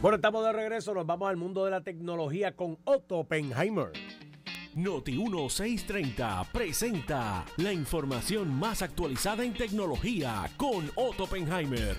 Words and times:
Bueno, 0.00 0.16
estamos 0.16 0.42
de 0.46 0.52
regreso, 0.54 0.94
nos 0.94 1.04
vamos 1.04 1.28
al 1.28 1.36
mundo 1.36 1.66
de 1.66 1.72
la 1.72 1.82
tecnología 1.82 2.56
con 2.56 2.78
Otto 2.84 3.18
Oppenheimer. 3.18 3.92
Noti 4.74 5.12
1630 5.12 6.42
presenta 6.54 7.44
la 7.58 7.74
información 7.74 8.48
más 8.48 8.80
actualizada 8.80 9.44
en 9.44 9.52
tecnología 9.52 10.48
con 10.56 10.90
Otto 10.96 11.24
Oppenheimer. 11.24 11.98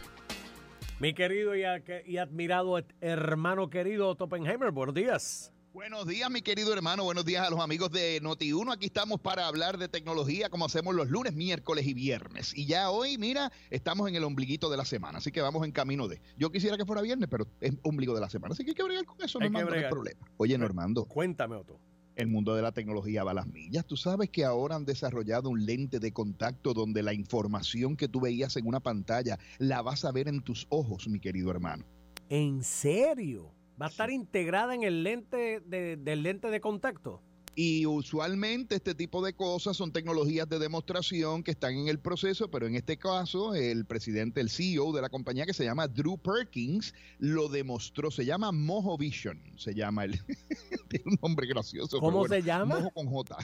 Mi 0.99 1.13
querido 1.13 1.55
y, 1.55 1.61
y 2.07 2.17
admirado 2.17 2.81
hermano 3.01 3.69
querido 3.69 4.09
Otto 4.09 4.23
Oppenheimer, 4.23 4.71
buenos 4.71 4.95
días. 4.95 5.53
Buenos 5.73 6.05
días, 6.05 6.29
mi 6.29 6.41
querido 6.41 6.73
hermano. 6.73 7.05
Buenos 7.05 7.23
días 7.23 7.47
a 7.47 7.49
los 7.49 7.61
amigos 7.61 7.91
de 7.91 8.21
Noti1. 8.21 8.73
Aquí 8.73 8.87
estamos 8.87 9.21
para 9.21 9.47
hablar 9.47 9.77
de 9.77 9.87
tecnología 9.87 10.49
como 10.49 10.65
hacemos 10.65 10.93
los 10.93 11.09
lunes, 11.09 11.33
miércoles 11.33 11.87
y 11.87 11.93
viernes. 11.93 12.51
Y 12.53 12.65
ya 12.65 12.89
hoy, 12.89 13.17
mira, 13.17 13.53
estamos 13.69 14.09
en 14.09 14.15
el 14.15 14.25
ombliguito 14.25 14.69
de 14.69 14.75
la 14.75 14.83
semana. 14.83 15.19
Así 15.19 15.31
que 15.31 15.39
vamos 15.39 15.63
en 15.63 15.71
camino 15.71 16.09
de. 16.09 16.21
Yo 16.37 16.51
quisiera 16.51 16.75
que 16.75 16.85
fuera 16.85 17.01
viernes, 17.01 17.29
pero 17.31 17.47
es 17.61 17.73
ombligo 17.83 18.13
de 18.13 18.19
la 18.19 18.29
semana. 18.29 18.51
Así 18.51 18.65
que 18.65 18.71
hay 18.71 18.75
que 18.75 18.83
bregar 18.83 19.05
con 19.05 19.21
eso, 19.21 19.39
no 19.39 19.45
hay 19.45 19.85
problema. 19.89 20.19
Oye, 20.35 20.57
Normando. 20.57 21.05
Cuéntame, 21.05 21.55
Otto. 21.55 21.79
El 22.17 22.27
mundo 22.27 22.53
de 22.53 22.63
la 22.63 22.73
tecnología 22.73 23.23
va 23.23 23.31
a 23.31 23.35
las 23.35 23.47
millas. 23.47 23.85
Tú 23.85 23.95
sabes 23.95 24.29
que 24.29 24.43
ahora 24.43 24.75
han 24.75 24.83
desarrollado 24.83 25.47
un 25.47 25.65
lente 25.65 25.99
de 25.99 26.11
contacto 26.11 26.73
donde 26.73 27.01
la 27.01 27.13
información 27.13 27.95
que 27.95 28.09
tú 28.09 28.19
veías 28.19 28.57
en 28.57 28.67
una 28.67 28.81
pantalla 28.81 29.39
la 29.57 29.81
vas 29.81 30.03
a 30.03 30.11
ver 30.11 30.27
en 30.27 30.41
tus 30.41 30.67
ojos, 30.69 31.07
mi 31.07 31.21
querido 31.21 31.49
hermano. 31.49 31.85
¿En 32.27 32.61
serio? 32.61 33.53
¿Va 33.81 33.87
a 33.87 33.89
estar 33.89 34.11
integrada 34.11 34.75
en 34.75 34.83
el 34.83 35.01
lente 35.01 35.59
del 35.59 36.21
lente 36.21 36.51
de 36.51 36.61
contacto? 36.61 37.19
Y 37.55 37.87
usualmente 37.87 38.75
este 38.75 38.93
tipo 38.93 39.25
de 39.25 39.33
cosas 39.33 39.75
son 39.75 39.91
tecnologías 39.91 40.47
de 40.47 40.59
demostración 40.59 41.41
que 41.41 41.49
están 41.49 41.73
en 41.73 41.87
el 41.87 41.99
proceso, 41.99 42.51
pero 42.51 42.67
en 42.67 42.75
este 42.75 42.97
caso 42.97 43.55
el 43.55 43.85
presidente, 43.85 44.39
el 44.39 44.51
CEO 44.51 44.91
de 44.91 45.01
la 45.01 45.09
compañía 45.09 45.47
que 45.47 45.53
se 45.53 45.65
llama 45.65 45.87
Drew 45.87 46.19
Perkins, 46.19 46.93
lo 47.17 47.49
demostró. 47.49 48.11
Se 48.11 48.23
llama 48.23 48.51
Mojo 48.51 48.99
Vision, 48.99 49.41
se 49.57 49.73
llama 49.73 50.03
el. 50.03 50.11
Tiene 50.89 51.05
un 51.07 51.17
nombre 51.19 51.47
gracioso. 51.47 51.99
¿Cómo 51.99 52.27
se 52.27 52.43
llama? 52.43 52.75
Mojo 52.75 52.91
con 52.91 53.07
J. 53.07 53.37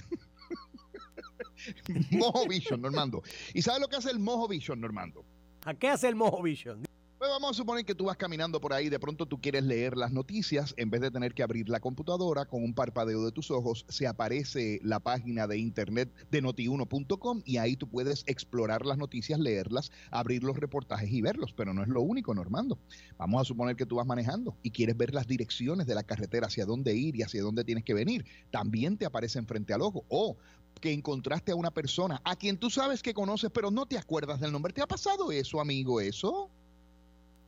Mojo 2.11 2.47
Vision, 2.47 2.79
Normando. 2.79 3.23
¿Y 3.55 3.63
sabes 3.63 3.81
lo 3.81 3.88
que 3.88 3.95
hace 3.95 4.11
el 4.11 4.19
Mojo 4.19 4.47
Vision, 4.47 4.79
Normando? 4.79 5.25
¿A 5.66 5.73
qué 5.73 5.89
hace 5.89 6.07
el 6.07 6.16
Mojo 6.16 6.44
Vision? 6.44 6.86
Pues 7.17 7.31
vamos 7.31 7.49
a 7.49 7.53
suponer 7.55 7.83
que 7.83 7.95
tú 7.95 8.05
vas 8.05 8.15
caminando 8.15 8.61
por 8.61 8.73
ahí, 8.73 8.89
de 8.89 8.99
pronto 8.99 9.25
tú 9.25 9.41
quieres 9.41 9.63
leer 9.63 9.97
las 9.97 10.11
noticias, 10.11 10.75
en 10.77 10.91
vez 10.91 11.01
de 11.01 11.09
tener 11.09 11.33
que 11.33 11.41
abrir 11.41 11.67
la 11.67 11.79
computadora, 11.79 12.45
con 12.45 12.63
un 12.63 12.75
parpadeo 12.75 13.25
de 13.25 13.31
tus 13.31 13.49
ojos, 13.49 13.87
se 13.89 14.05
aparece 14.05 14.79
la 14.83 14.99
página 14.99 15.47
de 15.47 15.57
internet 15.57 16.13
de 16.29 16.43
notiuno.com 16.43 17.41
y 17.43 17.57
ahí 17.57 17.75
tú 17.75 17.89
puedes 17.89 18.23
explorar 18.27 18.85
las 18.85 18.99
noticias, 18.99 19.39
leerlas, 19.39 19.91
abrir 20.11 20.43
los 20.43 20.57
reportajes 20.57 21.09
y 21.09 21.21
verlos, 21.21 21.53
pero 21.53 21.73
no 21.73 21.81
es 21.81 21.88
lo 21.88 22.01
único, 22.01 22.35
Normando. 22.35 22.77
Vamos 23.17 23.41
a 23.41 23.45
suponer 23.45 23.75
que 23.75 23.88
tú 23.88 23.95
vas 23.95 24.05
manejando 24.05 24.55
y 24.61 24.69
quieres 24.69 24.95
ver 24.95 25.15
las 25.15 25.25
direcciones 25.25 25.88
de 25.88 25.95
la 25.95 26.03
carretera, 26.03 26.45
hacia 26.45 26.67
dónde 26.67 26.95
ir 26.95 27.15
y 27.15 27.23
hacia 27.23 27.41
dónde 27.41 27.63
tienes 27.63 27.83
que 27.83 27.95
venir. 27.95 28.27
También 28.51 28.95
te 28.95 29.07
aparecen 29.07 29.47
frente 29.47 29.73
al 29.73 29.81
ojo. 29.81 30.05
O 30.09 30.38
que 30.79 30.93
encontraste 30.93 31.51
a 31.51 31.55
una 31.55 31.71
persona 31.71 32.21
a 32.23 32.35
quien 32.35 32.57
tú 32.57 32.69
sabes 32.69 33.01
que 33.01 33.15
conoces, 33.15 33.49
pero 33.51 33.71
no 33.71 33.88
te 33.88 33.97
acuerdas 33.97 34.39
del 34.39 34.51
nombre. 34.51 34.71
¿Te 34.71 34.83
ha 34.83 34.88
pasado 34.88 35.31
eso, 35.31 35.59
amigo? 35.59 35.99
¿Eso? 35.99 36.51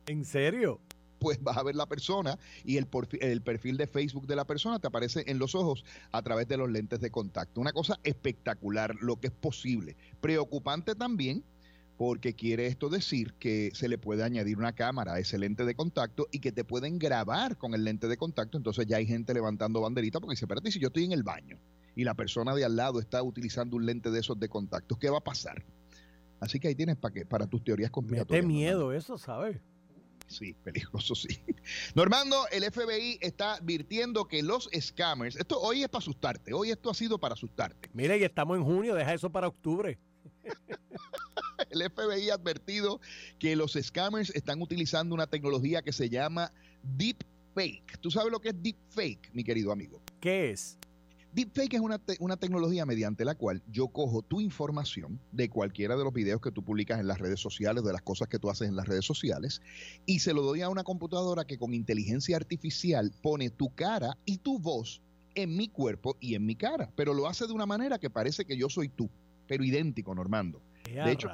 ¿En 0.06 0.24
serio? 0.24 0.80
Pues 1.18 1.42
vas 1.42 1.56
a 1.56 1.62
ver 1.62 1.76
la 1.76 1.86
persona 1.86 2.38
y 2.64 2.78
el, 2.78 2.88
el 3.20 3.42
perfil 3.42 3.76
de 3.76 3.86
Facebook 3.86 4.26
de 4.26 4.36
la 4.36 4.46
persona 4.46 4.78
te 4.78 4.86
aparece 4.86 5.24
en 5.26 5.38
los 5.38 5.54
ojos 5.54 5.84
a 6.12 6.22
través 6.22 6.48
de 6.48 6.56
los 6.56 6.70
lentes 6.70 7.00
de 7.00 7.10
contacto. 7.10 7.60
Una 7.60 7.72
cosa 7.72 8.00
espectacular, 8.04 8.94
lo 9.00 9.20
que 9.20 9.26
es 9.26 9.32
posible. 9.32 9.96
Preocupante 10.20 10.94
también 10.94 11.44
porque 12.00 12.32
quiere 12.32 12.66
esto 12.66 12.88
decir 12.88 13.34
que 13.34 13.72
se 13.74 13.86
le 13.86 13.98
puede 13.98 14.22
añadir 14.22 14.56
una 14.56 14.72
cámara 14.72 15.12
a 15.12 15.18
ese 15.18 15.36
lente 15.36 15.66
de 15.66 15.74
contacto 15.74 16.28
y 16.32 16.38
que 16.38 16.50
te 16.50 16.64
pueden 16.64 16.98
grabar 16.98 17.58
con 17.58 17.74
el 17.74 17.84
lente 17.84 18.08
de 18.08 18.16
contacto. 18.16 18.56
Entonces 18.56 18.86
ya 18.86 18.96
hay 18.96 19.04
gente 19.04 19.34
levantando 19.34 19.82
banderita 19.82 20.18
porque 20.18 20.32
dice, 20.32 20.46
espérate, 20.46 20.70
si 20.70 20.78
yo 20.78 20.86
estoy 20.86 21.04
en 21.04 21.12
el 21.12 21.22
baño 21.22 21.58
y 21.94 22.04
la 22.04 22.14
persona 22.14 22.54
de 22.54 22.64
al 22.64 22.74
lado 22.74 23.00
está 23.00 23.22
utilizando 23.22 23.76
un 23.76 23.84
lente 23.84 24.10
de 24.10 24.20
esos 24.20 24.40
de 24.40 24.48
contacto, 24.48 24.98
¿qué 24.98 25.10
va 25.10 25.18
a 25.18 25.22
pasar? 25.22 25.62
Así 26.40 26.58
que 26.58 26.68
ahí 26.68 26.74
tienes 26.74 26.96
para, 26.96 27.12
que, 27.12 27.26
para 27.26 27.46
tus 27.46 27.62
teorías 27.62 27.90
conspiratorias. 27.90 28.46
Mete 28.46 28.50
miedo 28.50 28.94
eso, 28.94 29.18
¿sabes? 29.18 29.60
Sí, 30.30 30.54
peligroso, 30.62 31.16
sí. 31.16 31.40
Normando, 31.96 32.46
el 32.52 32.62
FBI 32.62 33.18
está 33.20 33.54
advirtiendo 33.54 34.26
que 34.28 34.44
los 34.44 34.70
scammers, 34.80 35.34
esto 35.34 35.60
hoy 35.60 35.82
es 35.82 35.88
para 35.88 35.98
asustarte, 35.98 36.54
hoy 36.54 36.70
esto 36.70 36.88
ha 36.88 36.94
sido 36.94 37.18
para 37.18 37.34
asustarte. 37.34 37.90
Mire, 37.92 38.16
y 38.16 38.22
estamos 38.22 38.56
en 38.56 38.62
junio, 38.62 38.94
deja 38.94 39.12
eso 39.12 39.28
para 39.30 39.48
octubre. 39.48 39.98
el 41.70 41.90
FBI 41.90 42.30
ha 42.30 42.34
advertido 42.34 43.00
que 43.40 43.56
los 43.56 43.72
scammers 43.72 44.30
están 44.30 44.62
utilizando 44.62 45.16
una 45.16 45.26
tecnología 45.26 45.82
que 45.82 45.92
se 45.92 46.08
llama 46.08 46.52
deepfake. 46.96 47.98
¿Tú 48.00 48.12
sabes 48.12 48.30
lo 48.30 48.40
que 48.40 48.50
es 48.50 48.62
deepfake, 48.62 49.30
mi 49.34 49.42
querido 49.42 49.72
amigo? 49.72 50.00
¿Qué 50.20 50.52
es? 50.52 50.78
Deepfake 51.32 51.74
es 51.74 51.80
una, 51.80 52.00
una, 52.18 52.36
tecnología 52.36 52.84
mediante 52.84 53.24
la 53.24 53.36
cual 53.36 53.62
yo 53.68 53.88
cojo 53.88 54.22
tu 54.22 54.40
información 54.40 55.20
de 55.30 55.48
cualquiera 55.48 55.96
de 55.96 56.02
los 56.02 56.12
videos 56.12 56.40
que 56.40 56.50
tú 56.50 56.64
publicas 56.64 56.98
en 56.98 57.06
las 57.06 57.18
redes 57.18 57.38
sociales, 57.38 57.84
de 57.84 57.92
las 57.92 58.02
cosas 58.02 58.26
que 58.28 58.38
tú 58.38 58.50
haces 58.50 58.68
en 58.68 58.74
las 58.74 58.88
redes 58.88 59.04
sociales, 59.04 59.62
y 60.06 60.18
se 60.18 60.34
lo 60.34 60.42
doy 60.42 60.62
a 60.62 60.68
una 60.68 60.82
computadora 60.82 61.44
que 61.44 61.56
con 61.56 61.72
inteligencia 61.72 62.36
artificial 62.36 63.12
pone 63.22 63.50
tu 63.50 63.72
cara 63.74 64.18
y 64.24 64.38
tu 64.38 64.58
voz 64.58 65.02
en 65.36 65.56
mi 65.56 65.68
cuerpo 65.68 66.16
y 66.20 66.34
en 66.34 66.44
mi 66.44 66.56
cara, 66.56 66.90
pero 66.96 67.14
lo 67.14 67.28
hace 67.28 67.46
de 67.46 67.52
una 67.52 67.66
manera 67.66 67.98
que 67.98 68.10
parece 68.10 68.44
que 68.44 68.56
yo 68.56 68.68
soy 68.68 68.88
tú, 68.88 69.08
pero 69.46 69.62
idéntico, 69.62 70.14
Normando. 70.14 70.60
De 70.84 71.12
hecho, 71.12 71.28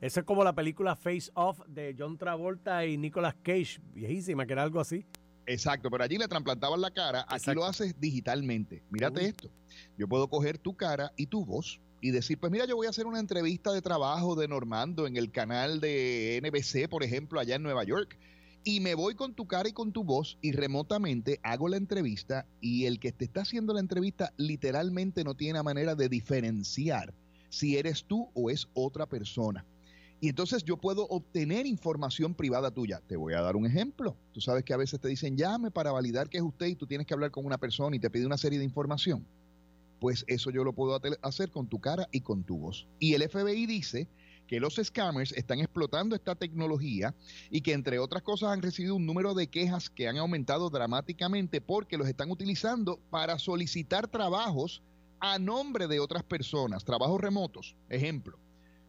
eso 0.00 0.20
es 0.20 0.26
como 0.26 0.44
la 0.44 0.54
película 0.54 0.94
Face 0.94 1.30
Off 1.34 1.58
de 1.66 1.96
John 1.98 2.18
Travolta 2.18 2.84
y 2.86 2.98
Nicolas 2.98 3.34
Cage, 3.42 3.80
viejísima, 3.94 4.46
que 4.46 4.52
era 4.52 4.62
algo 4.62 4.78
así. 4.78 5.06
Exacto, 5.46 5.90
pero 5.90 6.02
allí 6.02 6.18
le 6.18 6.26
trasplantaban 6.26 6.80
la 6.80 6.90
cara, 6.90 7.24
aquí 7.28 7.52
lo 7.54 7.64
haces 7.64 7.94
digitalmente. 8.00 8.82
Mírate 8.90 9.26
esto. 9.26 9.48
Yo 9.96 10.08
puedo 10.08 10.28
coger 10.28 10.58
tu 10.58 10.76
cara 10.76 11.12
y 11.16 11.26
tu 11.26 11.44
voz 11.44 11.80
y 12.00 12.10
decir, 12.10 12.38
pues 12.38 12.52
mira, 12.52 12.66
yo 12.66 12.76
voy 12.76 12.86
a 12.86 12.90
hacer 12.90 13.06
una 13.06 13.20
entrevista 13.20 13.72
de 13.72 13.80
trabajo 13.80 14.34
de 14.34 14.48
Normando 14.48 15.06
en 15.06 15.16
el 15.16 15.30
canal 15.30 15.80
de 15.80 16.40
NBC, 16.42 16.88
por 16.88 17.02
ejemplo, 17.02 17.40
allá 17.40 17.56
en 17.56 17.62
Nueva 17.62 17.84
York. 17.84 18.18
Y 18.64 18.80
me 18.80 18.96
voy 18.96 19.14
con 19.14 19.34
tu 19.34 19.46
cara 19.46 19.68
y 19.68 19.72
con 19.72 19.92
tu 19.92 20.02
voz 20.02 20.38
y 20.42 20.50
remotamente 20.50 21.38
hago 21.44 21.68
la 21.68 21.76
entrevista 21.76 22.46
y 22.60 22.86
el 22.86 22.98
que 22.98 23.12
te 23.12 23.24
está 23.24 23.42
haciendo 23.42 23.72
la 23.72 23.78
entrevista 23.78 24.32
literalmente 24.36 25.22
no 25.22 25.34
tiene 25.36 25.62
manera 25.62 25.94
de 25.94 26.08
diferenciar 26.08 27.14
si 27.48 27.76
eres 27.76 28.04
tú 28.04 28.28
o 28.34 28.50
es 28.50 28.66
otra 28.74 29.06
persona. 29.06 29.64
Y 30.20 30.30
entonces 30.30 30.64
yo 30.64 30.78
puedo 30.78 31.06
obtener 31.08 31.66
información 31.66 32.34
privada 32.34 32.70
tuya. 32.70 33.02
Te 33.06 33.16
voy 33.16 33.34
a 33.34 33.42
dar 33.42 33.54
un 33.56 33.66
ejemplo. 33.66 34.16
Tú 34.32 34.40
sabes 34.40 34.64
que 34.64 34.72
a 34.72 34.78
veces 34.78 34.98
te 34.98 35.08
dicen 35.08 35.36
llame 35.36 35.70
para 35.70 35.92
validar 35.92 36.28
que 36.28 36.38
es 36.38 36.42
usted 36.42 36.66
y 36.66 36.74
tú 36.74 36.86
tienes 36.86 37.06
que 37.06 37.14
hablar 37.14 37.30
con 37.30 37.44
una 37.44 37.58
persona 37.58 37.96
y 37.96 38.00
te 38.00 38.08
pide 38.08 38.26
una 38.26 38.38
serie 38.38 38.58
de 38.58 38.64
información. 38.64 39.26
Pues 40.00 40.24
eso 40.26 40.50
yo 40.50 40.64
lo 40.64 40.72
puedo 40.72 40.98
hacer 41.22 41.50
con 41.50 41.68
tu 41.68 41.80
cara 41.80 42.08
y 42.12 42.20
con 42.20 42.44
tu 42.44 42.58
voz. 42.58 42.86
Y 42.98 43.14
el 43.14 43.28
FBI 43.28 43.66
dice 43.66 44.08
que 44.46 44.60
los 44.60 44.76
scammers 44.82 45.32
están 45.32 45.58
explotando 45.58 46.14
esta 46.14 46.34
tecnología 46.34 47.14
y 47.50 47.60
que 47.60 47.72
entre 47.72 47.98
otras 47.98 48.22
cosas 48.22 48.50
han 48.50 48.62
recibido 48.62 48.94
un 48.94 49.04
número 49.04 49.34
de 49.34 49.48
quejas 49.48 49.90
que 49.90 50.08
han 50.08 50.16
aumentado 50.16 50.70
dramáticamente 50.70 51.60
porque 51.60 51.98
los 51.98 52.08
están 52.08 52.30
utilizando 52.30 53.00
para 53.10 53.38
solicitar 53.38 54.08
trabajos 54.08 54.82
a 55.20 55.38
nombre 55.38 55.88
de 55.88 56.00
otras 56.00 56.22
personas, 56.22 56.84
trabajos 56.84 57.20
remotos. 57.20 57.74
Ejemplo, 57.88 58.38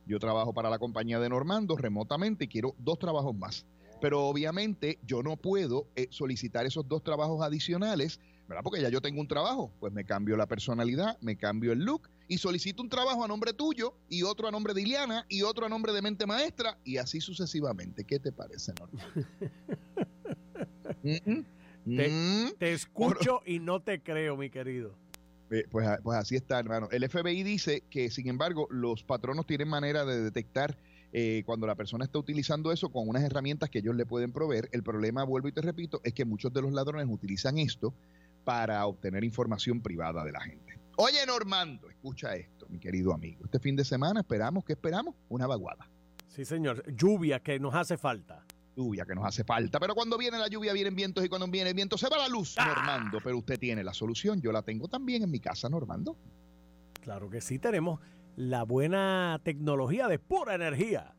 yo 0.07 0.19
trabajo 0.19 0.53
para 0.53 0.69
la 0.69 0.79
compañía 0.79 1.19
de 1.19 1.29
Normando 1.29 1.75
remotamente 1.75 2.45
y 2.45 2.47
quiero 2.47 2.75
dos 2.79 2.97
trabajos 2.97 3.35
más. 3.35 3.65
Pero 3.99 4.25
obviamente 4.25 4.99
yo 5.03 5.23
no 5.23 5.37
puedo 5.37 5.87
eh, 5.95 6.07
solicitar 6.11 6.65
esos 6.65 6.87
dos 6.87 7.03
trabajos 7.03 7.41
adicionales, 7.43 8.19
¿verdad? 8.47 8.63
Porque 8.63 8.81
ya 8.81 8.89
yo 8.89 9.01
tengo 9.01 9.19
un 9.21 9.27
trabajo. 9.27 9.71
Pues 9.79 9.91
me 9.91 10.05
cambio 10.05 10.37
la 10.37 10.45
personalidad, 10.45 11.19
me 11.19 11.35
cambio 11.35 11.71
el 11.71 11.79
look 11.79 12.09
y 12.27 12.37
solicito 12.37 12.83
un 12.83 12.89
trabajo 12.89 13.23
a 13.23 13.27
nombre 13.27 13.53
tuyo 13.53 13.95
y 14.09 14.23
otro 14.23 14.47
a 14.47 14.51
nombre 14.51 14.73
de 14.73 14.81
Iliana 14.81 15.25
y 15.29 15.41
otro 15.41 15.65
a 15.65 15.69
nombre 15.69 15.93
de 15.93 16.01
Mente 16.01 16.25
Maestra 16.25 16.77
y 16.83 16.97
así 16.97 17.21
sucesivamente. 17.21 18.03
¿Qué 18.03 18.19
te 18.19 18.31
parece, 18.31 18.73
Normando? 18.79 19.27
te, 22.59 22.73
escucho 22.73 23.41
y 23.45 23.59
no 23.59 23.81
te 23.81 24.01
creo, 24.01 24.37
mi 24.37 24.49
querido. 24.49 24.95
Eh, 25.49 25.65
pues, 25.69 25.87
pues, 26.03 26.17
así 26.17 26.35
está, 26.35 26.59
hermano. 26.59 26.89
El 26.91 27.07
FBI 27.07 27.43
dice 27.43 27.83
que, 27.89 28.09
sin 28.09 28.27
embargo, 28.27 28.67
los 28.69 29.03
patronos 29.03 29.45
tienen 29.45 29.67
manera 29.67 30.05
de 30.05 30.21
detectar 30.21 30.77
eh, 31.13 31.43
cuando 31.45 31.67
la 31.67 31.75
persona 31.75 32.05
está 32.05 32.19
utilizando 32.19 32.71
eso 32.71 32.89
con 32.89 33.07
unas 33.07 33.23
herramientas 33.23 33.69
que 33.69 33.79
ellos 33.79 33.95
le 33.95 34.05
pueden 34.05 34.31
proveer. 34.31 34.69
El 34.71 34.83
problema, 34.83 35.23
vuelvo 35.23 35.47
y 35.47 35.53
te 35.53 35.61
repito, 35.61 36.01
es 36.03 36.13
que 36.13 36.25
muchos 36.25 36.51
de 36.53 36.61
los 36.61 36.73
ladrones 36.73 37.07
utilizan 37.09 37.57
esto 37.57 37.93
para 38.43 38.85
obtener 38.85 39.23
información 39.23 39.81
privada 39.81 40.23
de 40.23 40.31
la 40.31 40.41
gente. 40.41 40.79
Oye, 40.97 41.25
Normando, 41.25 41.89
escucha 41.89 42.35
esto, 42.35 42.65
mi 42.69 42.79
querido 42.79 43.13
amigo. 43.13 43.45
Este 43.45 43.59
fin 43.59 43.75
de 43.75 43.85
semana 43.85 44.21
esperamos, 44.21 44.65
¿qué 44.65 44.73
esperamos? 44.73 45.15
Una 45.29 45.47
vaguada. 45.47 45.89
Sí, 46.27 46.43
señor. 46.43 46.83
Lluvia 46.93 47.39
que 47.39 47.59
nos 47.59 47.73
hace 47.75 47.97
falta 47.97 48.43
lluvia 48.77 49.05
que 49.05 49.15
nos 49.15 49.25
hace 49.25 49.43
falta. 49.43 49.79
Pero 49.79 49.95
cuando 49.95 50.17
viene 50.17 50.37
la 50.37 50.47
lluvia 50.47 50.71
vienen 50.71 50.95
vientos 50.95 51.25
y 51.25 51.29
cuando 51.29 51.47
viene 51.47 51.71
el 51.71 51.75
viento 51.75 51.97
se 51.97 52.07
va 52.07 52.17
la 52.17 52.27
luz, 52.27 52.55
¡Ah! 52.57 52.67
Normando. 52.67 53.19
Pero 53.23 53.37
usted 53.37 53.59
tiene 53.59 53.83
la 53.83 53.93
solución, 53.93 54.41
yo 54.41 54.51
la 54.51 54.61
tengo 54.61 54.87
también 54.87 55.23
en 55.23 55.31
mi 55.31 55.39
casa, 55.39 55.67
Normando. 55.69 56.15
Claro 57.01 57.29
que 57.29 57.41
sí, 57.41 57.59
tenemos 57.59 57.99
la 58.35 58.63
buena 58.63 59.41
tecnología 59.43 60.07
de 60.07 60.19
pura 60.19 60.55
energía 60.55 61.15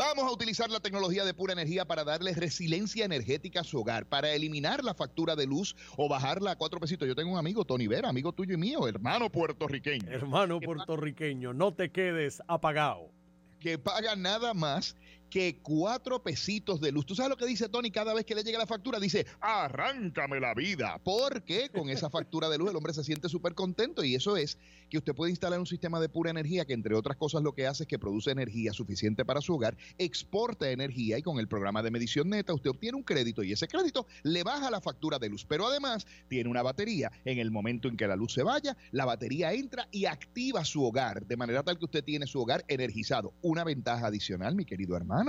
Vamos 0.00 0.24
a 0.24 0.32
utilizar 0.32 0.70
la 0.70 0.80
tecnología 0.80 1.26
de 1.26 1.34
pura 1.34 1.52
energía 1.52 1.84
para 1.84 2.04
darle 2.04 2.32
resiliencia 2.32 3.04
energética 3.04 3.60
a 3.60 3.64
su 3.64 3.78
hogar, 3.78 4.06
para 4.06 4.32
eliminar 4.32 4.82
la 4.82 4.94
factura 4.94 5.36
de 5.36 5.46
luz 5.46 5.76
o 5.98 6.08
bajarla 6.08 6.52
a 6.52 6.56
cuatro 6.56 6.80
pesitos. 6.80 7.06
Yo 7.06 7.14
tengo 7.14 7.32
un 7.32 7.38
amigo, 7.38 7.66
Tony 7.66 7.86
Vera, 7.86 8.08
amigo 8.08 8.32
tuyo 8.32 8.54
y 8.54 8.56
mío, 8.56 8.88
hermano 8.88 9.30
puertorriqueño. 9.30 10.08
Hermano 10.10 10.58
puertorriqueño, 10.58 11.52
no 11.52 11.74
te 11.74 11.90
quedes 11.90 12.40
apagado. 12.48 13.10
Que 13.58 13.76
paga 13.76 14.16
nada 14.16 14.54
más 14.54 14.96
que 15.30 15.60
cuatro 15.62 16.22
pesitos 16.22 16.80
de 16.80 16.90
luz. 16.90 17.06
¿Tú 17.06 17.14
sabes 17.14 17.30
lo 17.30 17.36
que 17.36 17.46
dice 17.46 17.68
Tony 17.68 17.90
cada 17.90 18.12
vez 18.12 18.26
que 18.26 18.34
le 18.34 18.42
llega 18.42 18.58
la 18.58 18.66
factura? 18.66 18.98
Dice, 18.98 19.26
arráncame 19.40 20.40
la 20.40 20.54
vida. 20.54 21.00
Porque 21.04 21.70
con 21.70 21.88
esa 21.88 22.10
factura 22.10 22.48
de 22.48 22.58
luz 22.58 22.70
el 22.70 22.76
hombre 22.76 22.92
se 22.92 23.04
siente 23.04 23.28
súper 23.28 23.54
contento 23.54 24.02
y 24.02 24.16
eso 24.16 24.36
es 24.36 24.58
que 24.90 24.98
usted 24.98 25.14
puede 25.14 25.30
instalar 25.30 25.60
un 25.60 25.66
sistema 25.66 26.00
de 26.00 26.08
pura 26.08 26.30
energía 26.30 26.64
que 26.64 26.72
entre 26.72 26.96
otras 26.96 27.16
cosas 27.16 27.42
lo 27.42 27.54
que 27.54 27.68
hace 27.68 27.84
es 27.84 27.88
que 27.88 27.98
produce 27.98 28.32
energía 28.32 28.72
suficiente 28.72 29.24
para 29.24 29.40
su 29.40 29.54
hogar, 29.54 29.76
exporta 29.98 30.68
energía 30.70 31.16
y 31.16 31.22
con 31.22 31.38
el 31.38 31.46
programa 31.46 31.82
de 31.82 31.92
medición 31.92 32.28
neta 32.28 32.52
usted 32.52 32.70
obtiene 32.70 32.96
un 32.96 33.04
crédito 33.04 33.44
y 33.44 33.52
ese 33.52 33.68
crédito 33.68 34.06
le 34.24 34.42
baja 34.42 34.70
la 34.70 34.80
factura 34.80 35.20
de 35.20 35.28
luz. 35.28 35.46
Pero 35.48 35.68
además 35.68 36.06
tiene 36.28 36.50
una 36.50 36.62
batería. 36.62 37.12
En 37.24 37.38
el 37.38 37.52
momento 37.52 37.86
en 37.86 37.96
que 37.96 38.08
la 38.08 38.16
luz 38.16 38.32
se 38.32 38.42
vaya, 38.42 38.76
la 38.90 39.04
batería 39.04 39.52
entra 39.52 39.86
y 39.92 40.06
activa 40.06 40.64
su 40.64 40.84
hogar 40.84 41.24
de 41.24 41.36
manera 41.36 41.62
tal 41.62 41.78
que 41.78 41.84
usted 41.84 42.02
tiene 42.02 42.26
su 42.26 42.40
hogar 42.40 42.64
energizado. 42.66 43.32
Una 43.42 43.62
ventaja 43.62 44.08
adicional, 44.08 44.56
mi 44.56 44.64
querido 44.64 44.96
hermano 44.96 45.19